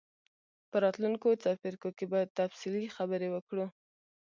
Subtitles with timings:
[0.69, 3.65] په راتلونکو څپرکو کې به تفصیلي خبرې وکړو.